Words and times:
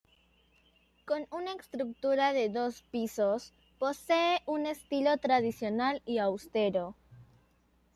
Con 1.05 1.27
una 1.29 1.53
estructura 1.53 2.33
de 2.33 2.49
dos 2.49 2.81
pisos, 2.89 3.53
posee 3.77 4.41
un 4.47 4.65
estilo 4.65 5.15
tradicional 5.19 6.01
y 6.07 6.17
austero. 6.17 6.95